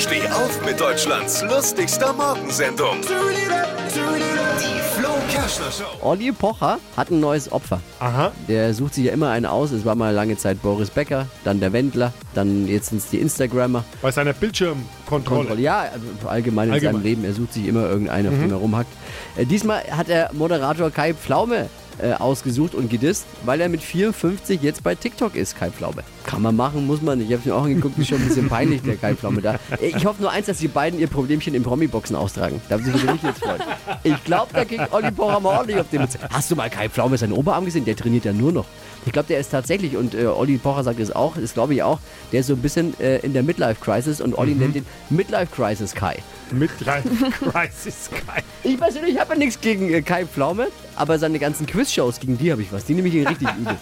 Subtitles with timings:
[0.00, 2.96] Steh auf mit Deutschlands lustigster Morgensendung.
[3.02, 5.84] Die Flo Kerschner Show.
[6.00, 7.80] Olli Pocher hat ein neues Opfer.
[7.98, 8.32] Aha.
[8.48, 9.70] Der sucht sich ja immer einen aus.
[9.72, 13.18] Es war mal lange Zeit Boris Becker, dann der Wendler, dann jetzt sind es die
[13.18, 13.84] Instagrammer.
[14.00, 15.40] Bei seiner Bildschirmkontrolle.
[15.40, 15.60] Kontrolle.
[15.60, 16.94] Ja, also allgemein in Allgemein.
[16.94, 17.24] seinem Leben.
[17.24, 18.90] Er sucht sich immer irgendeinen, auf dem er rumhackt.
[19.36, 21.68] Äh, diesmal hat der Moderator Kai Pflaume
[22.02, 26.02] äh, ausgesucht und gedisst, weil er mit 54 jetzt bei TikTok ist, Kai Pflaume.
[26.24, 27.30] Kann man machen, muss man nicht.
[27.30, 29.54] Ich habe mir auch angeguckt, ist schon ein bisschen peinlich, der Kai Pflaume da.
[29.80, 32.60] Äh, Ich hoffe nur eins, dass die beiden ihr Problemchen im Promi-Boxen austragen.
[32.68, 33.60] Da würde ich mich jetzt freuen.
[34.04, 36.18] Ich glaube, da kriegt Olli Pocher mal ordentlich auf den Mutz.
[36.32, 37.84] Hast du mal Kai Pflaume seinen Oberarm gesehen?
[37.84, 38.66] Der trainiert ja nur noch.
[39.06, 41.82] Ich glaube, der ist tatsächlich, und äh, Olli Pocher sagt es auch, das glaube ich
[41.82, 41.98] auch,
[42.32, 46.16] der ist so ein bisschen äh, in der Midlife-Crisis und Olli nennt den Midlife-Crisis Kai.
[46.52, 47.08] Midlife
[47.50, 48.42] Crisis Kai.
[48.62, 52.52] Ich persönlich habe ja nichts gegen äh, Kai Pflaume, aber seine ganzen Quizshows, gegen die
[52.52, 52.84] habe ich was.
[52.84, 53.76] Die nehme ich ihn richtig übel.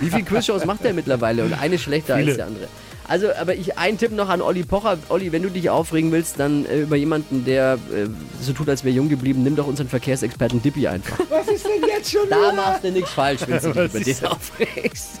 [0.00, 1.44] Wie viele Quizshows macht er mittlerweile?
[1.44, 2.28] Und eine schlechter Viele.
[2.28, 2.68] als der andere.
[3.08, 4.98] Also, aber ich ein Tipp noch an Olli Pocher.
[5.08, 8.08] Olli, wenn du dich aufregen willst, dann äh, über jemanden, der äh,
[8.40, 11.18] so tut, als wäre jung geblieben, nimm doch unseren Verkehrsexperten Dippi einfach.
[11.30, 14.26] Was ist denn jetzt schon Da machst du nichts falsch, wenn du dich über den
[14.26, 15.20] aufregst.